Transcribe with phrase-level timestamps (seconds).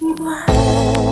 [0.00, 1.07] 我